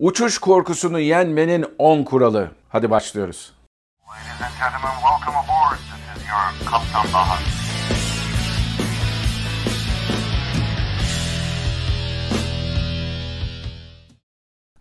[0.00, 2.50] Uçuş korkusunu yenmenin 10 kuralı.
[2.68, 3.52] Hadi başlıyoruz.
[4.08, 5.78] Ladies and gentlemen, welcome aboard.
[5.78, 7.38] This is your Kaptan Baha.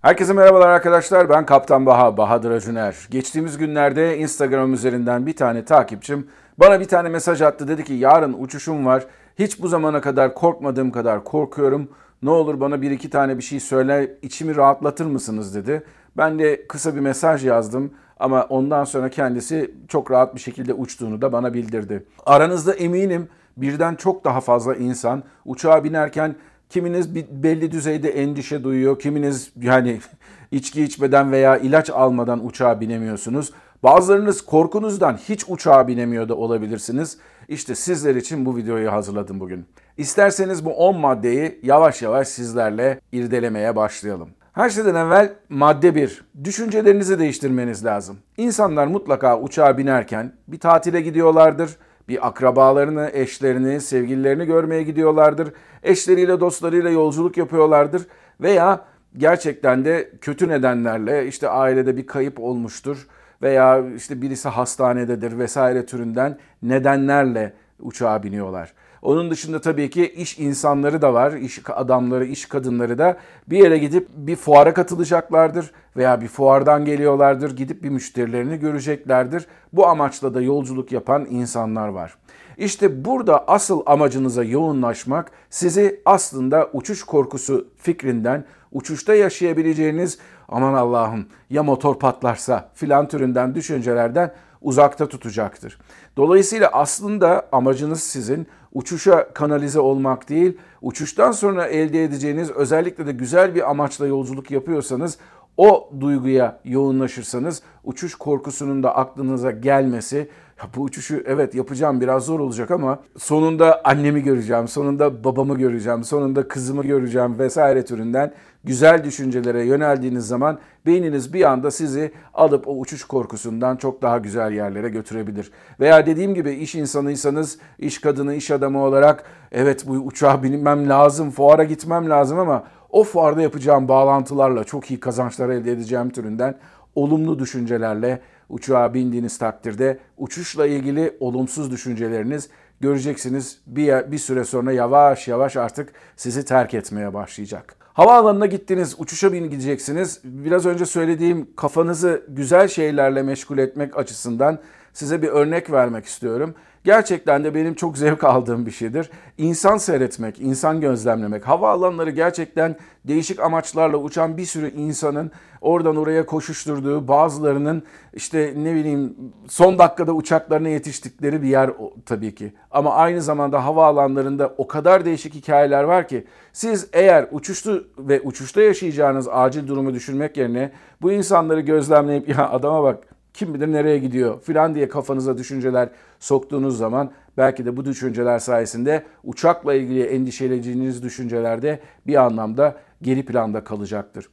[0.01, 1.29] Herkese merhabalar arkadaşlar.
[1.29, 2.95] Ben Kaptan Baha, Bahadır Acuner.
[3.09, 6.27] Geçtiğimiz günlerde Instagram üzerinden bir tane takipçim
[6.57, 7.67] bana bir tane mesaj attı.
[7.67, 9.05] Dedi ki yarın uçuşum var.
[9.39, 11.89] Hiç bu zamana kadar korkmadığım kadar korkuyorum.
[12.21, 15.83] Ne olur bana bir iki tane bir şey söyle, içimi rahatlatır mısınız dedi.
[16.17, 21.21] Ben de kısa bir mesaj yazdım ama ondan sonra kendisi çok rahat bir şekilde uçtuğunu
[21.21, 22.05] da bana bildirdi.
[22.25, 26.35] Aranızda eminim birden çok daha fazla insan uçağa binerken
[26.69, 29.99] kiminiz bir belli düzeyde endişe duyuyor, kiminiz yani
[30.51, 33.51] içki içmeden veya ilaç almadan uçağa binemiyorsunuz.
[33.83, 37.17] Bazılarınız korkunuzdan hiç uçağa binemiyor da olabilirsiniz.
[37.47, 39.65] İşte sizler için bu videoyu hazırladım bugün.
[39.97, 44.29] İsterseniz bu 10 maddeyi yavaş yavaş sizlerle irdelemeye başlayalım.
[44.53, 46.25] Her şeyden evvel madde 1.
[46.43, 48.17] Düşüncelerinizi değiştirmeniz lazım.
[48.37, 51.77] İnsanlar mutlaka uçağa binerken bir tatile gidiyorlardır,
[52.09, 55.53] bir akrabalarını, eşlerini, sevgililerini görmeye gidiyorlardır.
[55.83, 58.07] Eşleriyle, dostlarıyla yolculuk yapıyorlardır
[58.41, 58.85] veya
[59.17, 63.07] gerçekten de kötü nedenlerle işte ailede bir kayıp olmuştur
[63.41, 68.73] veya işte birisi hastanededir vesaire türünden nedenlerle uçağa biniyorlar.
[69.01, 73.77] Onun dışında tabii ki iş insanları da var, iş adamları, iş kadınları da bir yere
[73.77, 79.45] gidip bir fuara katılacaklardır veya bir fuardan geliyorlardır, gidip bir müşterilerini göreceklerdir.
[79.73, 82.15] Bu amaçla da yolculuk yapan insanlar var.
[82.57, 90.17] İşte burada asıl amacınıza yoğunlaşmak sizi aslında uçuş korkusu fikrinden, uçuşta yaşayabileceğiniz
[90.49, 95.79] aman Allah'ım ya motor patlarsa filan türünden düşüncelerden uzakta tutacaktır.
[96.17, 103.55] Dolayısıyla aslında amacınız sizin uçuşa kanalize olmak değil, uçuştan sonra elde edeceğiniz özellikle de güzel
[103.55, 105.17] bir amaçla yolculuk yapıyorsanız
[105.57, 110.29] o duyguya yoğunlaşırsanız uçuş korkusunun da aklınıza gelmesi
[110.75, 116.47] bu uçuşu evet yapacağım biraz zor olacak ama sonunda annemi göreceğim, sonunda babamı göreceğim, sonunda
[116.47, 118.33] kızımı göreceğim vesaire türünden
[118.63, 124.51] güzel düşüncelere yöneldiğiniz zaman beyniniz bir anda sizi alıp o uçuş korkusundan çok daha güzel
[124.51, 125.51] yerlere götürebilir.
[125.79, 131.31] Veya dediğim gibi iş insanıysanız, iş kadını, iş adamı olarak evet bu uçağa binmem lazım,
[131.31, 136.55] fuara gitmem lazım ama o fuarda yapacağım bağlantılarla çok iyi kazançlar elde edeceğim türünden
[136.95, 142.49] olumlu düşüncelerle uçağa bindiğiniz takdirde uçuşla ilgili olumsuz düşünceleriniz
[142.81, 147.75] göreceksiniz bir, bir süre sonra yavaş yavaş artık sizi terk etmeye başlayacak.
[147.93, 150.19] Havaalanına gittiniz, uçuşa bineceksiniz.
[150.23, 154.59] Biraz önce söylediğim kafanızı güzel şeylerle meşgul etmek açısından
[154.93, 156.55] size bir örnek vermek istiyorum.
[156.83, 159.09] Gerçekten de benim çok zevk aldığım bir şeydir.
[159.37, 161.47] İnsan seyretmek, insan gözlemlemek.
[161.47, 162.75] Havaalanları gerçekten
[163.05, 165.31] değişik amaçlarla uçan bir sürü insanın
[165.61, 169.15] oradan oraya koşuşturduğu, bazılarının işte ne bileyim
[169.47, 171.71] son dakikada uçaklarına yetiştikleri bir yer
[172.05, 172.53] tabii ki.
[172.71, 178.61] Ama aynı zamanda havaalanlarında o kadar değişik hikayeler var ki siz eğer uçuştu ve uçuşta
[178.61, 183.03] yaşayacağınız acil durumu düşünmek yerine bu insanları gözlemleyip ya adama bak
[183.33, 189.03] kim bilir nereye gidiyor filan diye kafanıza düşünceler soktuğunuz zaman belki de bu düşünceler sayesinde
[189.23, 194.29] uçakla ilgili endişelediğiniz düşüncelerde bir anlamda geri planda kalacaktır.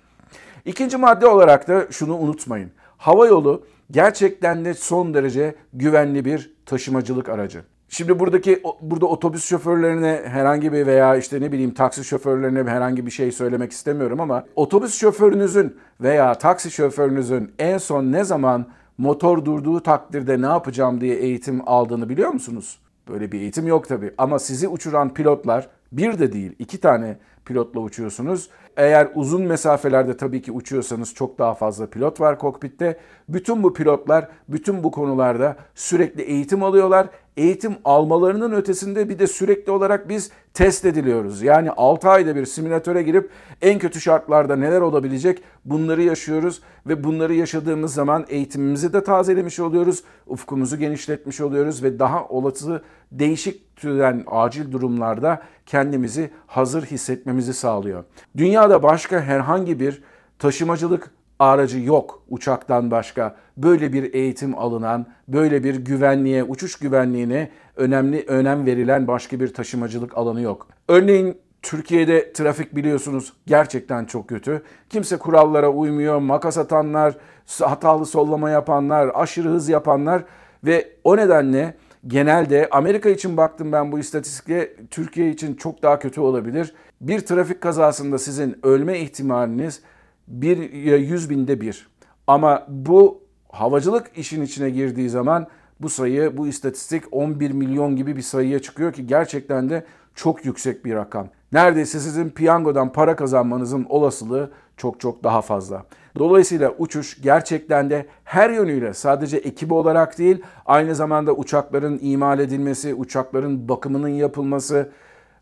[0.65, 2.71] İkinci madde olarak da şunu unutmayın.
[2.97, 7.63] Hava yolu gerçekten de son derece güvenli bir taşımacılık aracı.
[7.89, 13.11] Şimdi buradaki burada otobüs şoförlerine herhangi bir veya işte ne bileyim taksi şoförlerine herhangi bir
[13.11, 18.67] şey söylemek istemiyorum ama otobüs şoförünüzün veya taksi şoförünüzün en son ne zaman
[18.99, 22.79] motor durduğu takdirde ne yapacağım diye eğitim aldığını biliyor musunuz?
[23.09, 24.15] Böyle bir eğitim yok tabii.
[24.19, 28.51] Ama sizi uçuran pilotlar bir de değil iki tane pilotla uçuyorsunuz.
[28.77, 32.99] Eğer uzun mesafelerde tabii ki uçuyorsanız çok daha fazla pilot var kokpitte.
[33.29, 37.07] Bütün bu pilotlar bütün bu konularda sürekli eğitim alıyorlar.
[37.37, 41.43] Eğitim almalarının ötesinde bir de sürekli olarak biz test ediliyoruz.
[41.43, 43.31] Yani 6 ayda bir simülatöre girip
[43.63, 50.03] en kötü şartlarda neler olabilecek bunları yaşıyoruz ve bunları yaşadığımız zaman eğitimimizi de tazelemiş oluyoruz.
[50.27, 52.83] Ufkumuzu genişletmiş oluyoruz ve daha olası
[53.13, 58.05] değişik türden acil durumlarda kendimizi hazır hissetmemizi sağlıyor.
[58.37, 60.03] Dünyada başka herhangi bir
[60.39, 63.37] taşımacılık aracı yok uçaktan başka.
[63.57, 70.19] Böyle bir eğitim alınan, böyle bir güvenliğe, uçuş güvenliğine önemli önem verilen başka bir taşımacılık
[70.19, 70.69] alanı yok.
[70.89, 74.63] Örneğin Türkiye'de trafik biliyorsunuz gerçekten çok kötü.
[74.91, 76.19] Kimse kurallara uymuyor.
[76.19, 77.17] Makas atanlar,
[77.61, 80.25] hatalı sollama yapanlar, aşırı hız yapanlar
[80.65, 81.75] ve o nedenle
[82.07, 86.75] genelde Amerika için baktım ben bu istatistikle Türkiye için çok daha kötü olabilir.
[87.01, 89.83] Bir trafik kazasında sizin ölme ihtimaliniz
[90.29, 91.89] bir ya 100 binde bir.
[92.27, 95.47] Ama bu havacılık işin içine girdiği zaman
[95.81, 100.85] bu sayı, bu istatistik 11 milyon gibi bir sayıya çıkıyor ki gerçekten de çok yüksek
[100.85, 101.29] bir rakam.
[101.53, 105.85] Neredeyse sizin piyangodan para kazanmanızın olasılığı çok çok daha fazla.
[106.19, 112.95] Dolayısıyla uçuş gerçekten de her yönüyle sadece ekibi olarak değil, aynı zamanda uçakların imal edilmesi,
[112.95, 114.91] uçakların bakımının yapılması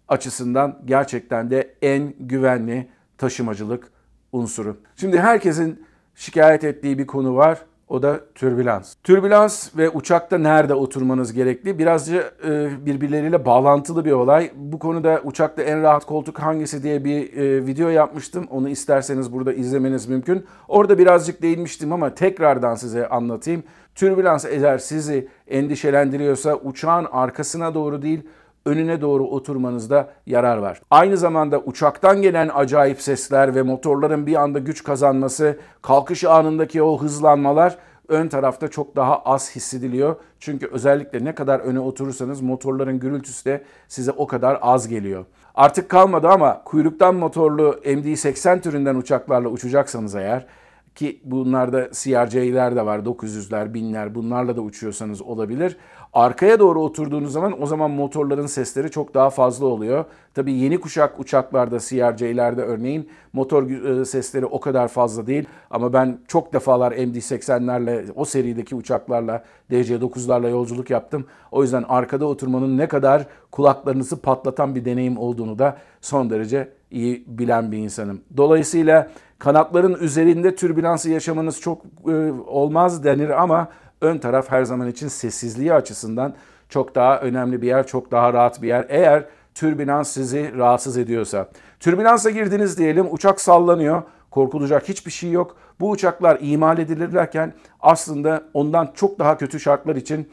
[0.08, 2.88] açısından gerçekten de en güvenli
[3.18, 3.93] taşımacılık
[4.34, 4.76] unsuru.
[4.96, 5.84] Şimdi herkesin
[6.14, 7.58] şikayet ettiği bir konu var.
[7.88, 8.94] O da türbülans.
[9.02, 14.50] Türbülans ve uçakta nerede oturmanız gerekli birazcık e, birbirleriyle bağlantılı bir olay.
[14.56, 18.46] Bu konuda uçakta en rahat koltuk hangisi diye bir e, video yapmıştım.
[18.50, 20.44] Onu isterseniz burada izlemeniz mümkün.
[20.68, 23.62] Orada birazcık değinmiştim ama tekrardan size anlatayım.
[23.94, 28.22] Türbülans eğer sizi endişelendiriyorsa uçağın arkasına doğru değil
[28.66, 30.80] önüne doğru oturmanızda yarar var.
[30.90, 37.02] Aynı zamanda uçaktan gelen acayip sesler ve motorların bir anda güç kazanması, kalkış anındaki o
[37.02, 37.78] hızlanmalar
[38.08, 40.16] ön tarafta çok daha az hissediliyor.
[40.40, 45.24] Çünkü özellikle ne kadar öne oturursanız motorların gürültüsü de size o kadar az geliyor.
[45.54, 50.46] Artık kalmadı ama kuyruktan motorlu MD-80 türünden uçaklarla uçacaksanız eğer
[50.94, 55.76] ki bunlarda CRJ'ler de var, 900'ler, 1000'ler bunlarla da uçuyorsanız olabilir.
[56.14, 60.04] Arkaya doğru oturduğunuz zaman o zaman motorların sesleri çok daha fazla oluyor.
[60.34, 65.44] Tabii yeni kuşak uçaklarda, CRJ'lerde örneğin motor e, sesleri o kadar fazla değil.
[65.70, 71.26] Ama ben çok defalar MD-80'lerle, o serideki uçaklarla, DC-9'larla yolculuk yaptım.
[71.52, 77.24] O yüzden arkada oturmanın ne kadar kulaklarınızı patlatan bir deneyim olduğunu da son derece iyi
[77.26, 78.20] bilen bir insanım.
[78.36, 83.68] Dolayısıyla kanatların üzerinde türbülansı yaşamanız çok e, olmaz denir ama
[84.04, 86.34] ön taraf her zaman için sessizliği açısından
[86.68, 88.86] çok daha önemli bir yer, çok daha rahat bir yer.
[88.88, 89.24] Eğer
[89.54, 91.48] türbülans sizi rahatsız ediyorsa.
[91.80, 94.02] Türbülansa girdiniz diyelim, uçak sallanıyor.
[94.30, 95.56] Korkulacak hiçbir şey yok.
[95.80, 100.30] Bu uçaklar imal edilirlerken aslında ondan çok daha kötü şartlar için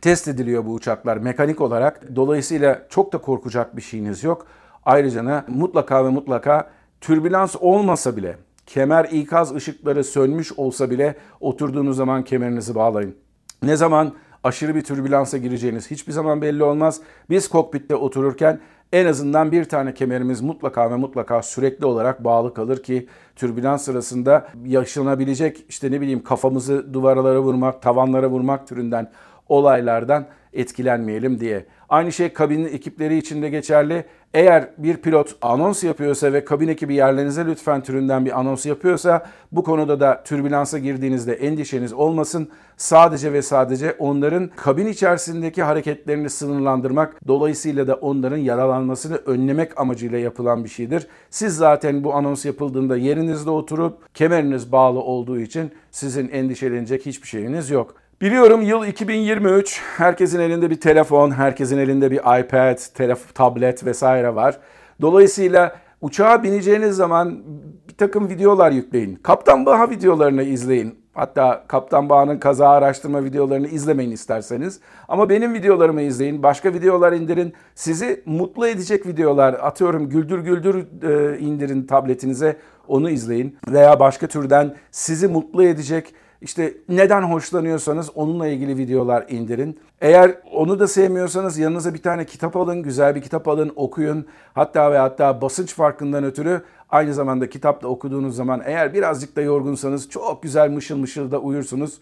[0.00, 2.16] test ediliyor bu uçaklar mekanik olarak.
[2.16, 4.46] Dolayısıyla çok da korkacak bir şeyiniz yok.
[4.84, 8.36] Ayrıca mutlaka ve mutlaka türbülans olmasa bile
[8.66, 13.14] kemer ikaz ışıkları sönmüş olsa bile oturduğunuz zaman kemerinizi bağlayın.
[13.62, 14.12] Ne zaman
[14.44, 17.00] aşırı bir türbülansa gireceğiniz hiçbir zaman belli olmaz.
[17.30, 18.60] Biz kokpitte otururken
[18.92, 24.48] en azından bir tane kemerimiz mutlaka ve mutlaka sürekli olarak bağlı kalır ki türbülans sırasında
[24.64, 29.10] yaşanabilecek işte ne bileyim kafamızı duvarlara vurmak, tavanlara vurmak türünden
[29.48, 31.66] olaylardan etkilenmeyelim diye.
[31.88, 34.04] Aynı şey kabin ekipleri için de geçerli.
[34.34, 39.64] Eğer bir pilot anons yapıyorsa ve kabin ekibi yerlerinize lütfen türünden bir anons yapıyorsa bu
[39.64, 42.48] konuda da türbülansa girdiğinizde endişeniz olmasın.
[42.76, 50.64] Sadece ve sadece onların kabin içerisindeki hareketlerini sınırlandırmak, dolayısıyla da onların yaralanmasını önlemek amacıyla yapılan
[50.64, 51.06] bir şeydir.
[51.30, 57.70] Siz zaten bu anons yapıldığında yerinizde oturup kemeriniz bağlı olduğu için sizin endişelenecek hiçbir şeyiniz
[57.70, 57.94] yok.
[58.20, 59.82] Biliyorum yıl 2023.
[59.96, 64.58] Herkesin elinde bir telefon, herkesin elinde bir iPad, telef- tablet vesaire var.
[65.00, 67.42] Dolayısıyla uçağa bineceğiniz zaman
[67.88, 69.16] bir takım videolar yükleyin.
[69.16, 70.98] Kaptan Baha videolarını izleyin.
[71.14, 74.80] Hatta Kaptan Baha'nın kaza araştırma videolarını izlemeyin isterseniz.
[75.08, 76.42] Ama benim videolarımı izleyin.
[76.42, 77.52] Başka videolar indirin.
[77.74, 82.56] Sizi mutlu edecek videolar atıyorum güldür güldür e, indirin tabletinize.
[82.88, 83.58] Onu izleyin.
[83.68, 89.80] Veya başka türden sizi mutlu edecek işte neden hoşlanıyorsanız onunla ilgili videolar indirin.
[90.00, 94.26] Eğer onu da sevmiyorsanız yanınıza bir tane kitap alın, güzel bir kitap alın, okuyun.
[94.54, 100.10] Hatta ve hatta basınç farkından ötürü aynı zamanda kitapla okuduğunuz zaman eğer birazcık da yorgunsanız
[100.10, 101.98] çok güzel mışıl mışıl da uyursunuz.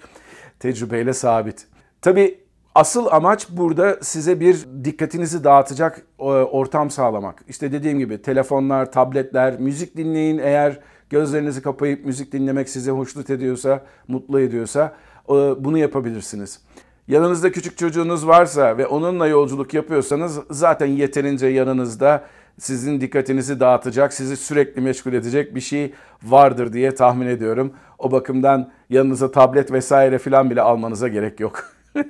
[0.60, 1.66] Tecrübeyle sabit.
[2.02, 7.44] Tabii Asıl amaç burada size bir dikkatinizi dağıtacak e, ortam sağlamak.
[7.48, 13.82] İşte dediğim gibi telefonlar, tabletler, müzik dinleyin eğer Gözlerinizi kapayıp müzik dinlemek sizi hoşnut ediyorsa,
[14.08, 14.94] mutlu ediyorsa
[15.28, 16.60] e, bunu yapabilirsiniz.
[17.08, 22.24] Yanınızda küçük çocuğunuz varsa ve onunla yolculuk yapıyorsanız zaten yeterince yanınızda
[22.58, 27.72] sizin dikkatinizi dağıtacak, sizi sürekli meşgul edecek bir şey vardır diye tahmin ediyorum.
[27.98, 31.72] O bakımdan yanınıza tablet vesaire filan bile almanıza gerek yok.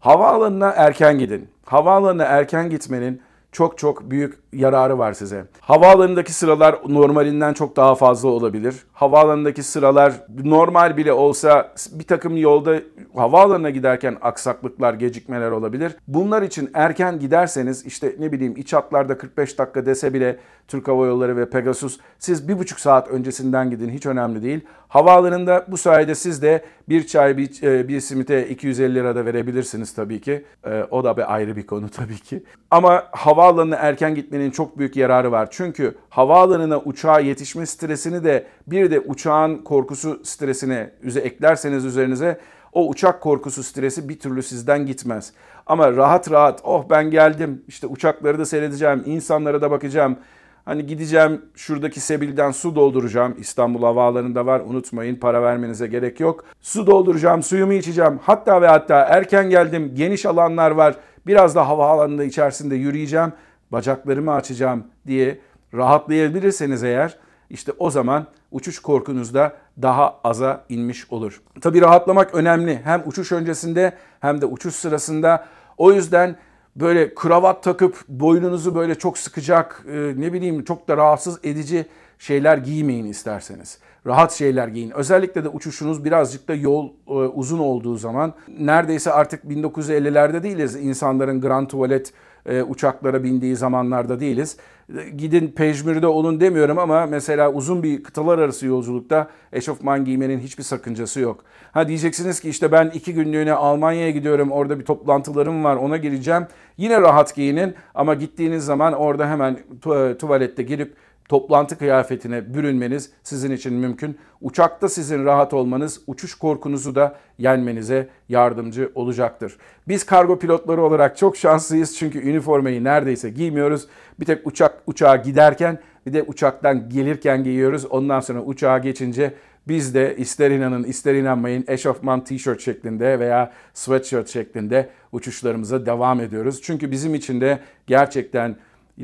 [0.00, 1.48] Havaalanına erken gidin.
[1.64, 3.22] Havaalanına erken gitmenin
[3.52, 5.44] çok çok büyük yararı var size.
[5.60, 8.74] Havaalanındaki sıralar normalinden çok daha fazla olabilir.
[8.92, 10.12] Havaalanındaki sıralar
[10.44, 12.80] normal bile olsa bir takım yolda
[13.14, 15.96] havaalanına giderken aksaklıklar, gecikmeler olabilir.
[16.08, 20.38] Bunlar için erken giderseniz işte ne bileyim iç hatlarda 45 dakika dese bile
[20.68, 24.60] Türk Hava Yolları ve Pegasus siz bir buçuk saat öncesinden gidin hiç önemli değil.
[24.88, 29.94] Havaalanında bu sayede siz de bir çay bir, e, bir simite 250 lira da verebilirsiniz
[29.94, 30.44] tabii ki.
[30.64, 32.42] E, o da bir ayrı bir konu tabii ki.
[32.70, 35.48] Ama havaalanına erken gitmenin etmenin çok büyük yararı var.
[35.50, 42.40] Çünkü havaalanına uçağa yetişme stresini de bir de uçağın korkusu stresine üze eklerseniz üzerinize
[42.72, 45.32] o uçak korkusu stresi bir türlü sizden gitmez.
[45.66, 50.16] Ama rahat rahat oh ben geldim işte uçakları da seyredeceğim, insanlara da bakacağım.
[50.64, 53.34] Hani gideceğim şuradaki Sebil'den su dolduracağım.
[53.38, 56.44] İstanbul Havaalanı'nda var unutmayın para vermenize gerek yok.
[56.60, 58.18] Su dolduracağım, suyumu içeceğim.
[58.22, 60.94] Hatta ve hatta erken geldim geniş alanlar var.
[61.26, 63.32] Biraz da havaalanında içerisinde yürüyeceğim.
[63.72, 65.38] Bacaklarımı açacağım diye
[65.74, 67.18] rahatlayabilirseniz eğer
[67.50, 71.42] işte o zaman uçuş korkunuz da daha aza inmiş olur.
[71.60, 72.80] Tabii rahatlamak önemli.
[72.84, 75.46] Hem uçuş öncesinde hem de uçuş sırasında.
[75.78, 76.36] O yüzden
[76.76, 81.86] böyle kravat takıp boynunuzu böyle çok sıkacak, e, ne bileyim çok da rahatsız edici
[82.18, 83.78] şeyler giymeyin isterseniz.
[84.06, 84.90] Rahat şeyler giyin.
[84.90, 90.76] Özellikle de uçuşunuz birazcık da yol e, uzun olduğu zaman neredeyse artık 1950'lerde değiliz.
[90.76, 92.12] İnsanların grand tuvalet
[92.46, 94.56] e, uçaklara bindiği zamanlarda değiliz.
[94.98, 100.62] E, Gidin pejmürde olun demiyorum ama mesela uzun bir kıtalar arası yolculukta eşofman giymenin hiçbir
[100.62, 101.44] sakıncası yok.
[101.72, 106.46] Ha diyeceksiniz ki işte ben iki günlüğüne Almanya'ya gidiyorum orada bir toplantılarım var ona gireceğim.
[106.76, 110.94] Yine rahat giyinin ama gittiğiniz zaman orada hemen tu- tuvalette girip
[111.30, 114.18] toplantı kıyafetine bürünmeniz sizin için mümkün.
[114.40, 119.56] Uçakta sizin rahat olmanız uçuş korkunuzu da yenmenize yardımcı olacaktır.
[119.88, 123.86] Biz kargo pilotları olarak çok şanslıyız çünkü üniformayı neredeyse giymiyoruz.
[124.20, 127.86] Bir tek uçak uçağa giderken bir de uçaktan gelirken giyiyoruz.
[127.86, 129.34] Ondan sonra uçağa geçince
[129.68, 136.62] biz de ister inanın ister inanmayın eşofman tişört şeklinde veya sweatshirt şeklinde uçuşlarımıza devam ediyoruz.
[136.62, 138.56] Çünkü bizim için de gerçekten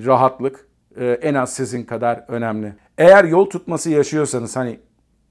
[0.06, 0.66] rahatlık
[0.96, 2.72] e, en az sizin kadar önemli.
[2.98, 4.78] Eğer yol tutması yaşıyorsanız hani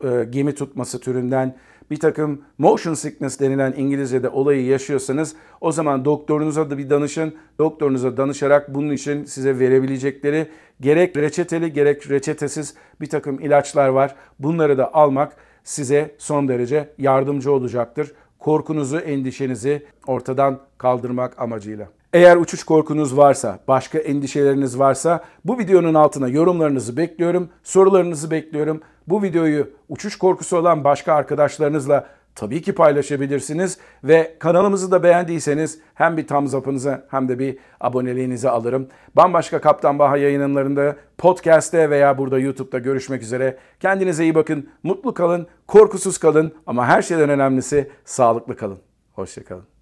[0.03, 1.55] e, gemi tutması türünden
[1.91, 7.35] bir takım motion sickness denilen İngilizce'de olayı yaşıyorsanız o zaman doktorunuza da bir danışın.
[7.59, 10.47] Doktorunuza danışarak bunun için size verebilecekleri
[10.81, 14.15] gerek reçeteli gerek reçetesiz bir takım ilaçlar var.
[14.39, 18.11] Bunları da almak size son derece yardımcı olacaktır.
[18.39, 21.89] Korkunuzu, endişenizi ortadan kaldırmak amacıyla.
[22.15, 28.81] Eğer uçuş korkunuz varsa, başka endişeleriniz varsa bu videonun altına yorumlarınızı bekliyorum, sorularınızı bekliyorum.
[29.07, 36.17] Bu videoyu uçuş korkusu olan başka arkadaşlarınızla tabii ki paylaşabilirsiniz ve kanalımızı da beğendiyseniz hem
[36.17, 38.87] bir thumbs up'ınızı hem de bir aboneliğinizi alırım.
[39.15, 43.57] Bambaşka Kaptan Baha yayınlarında podcast'te veya burada YouTube'da görüşmek üzere.
[43.79, 48.79] Kendinize iyi bakın, mutlu kalın, korkusuz kalın ama her şeyden önemlisi sağlıklı kalın.
[49.13, 49.74] Hoşçakalın.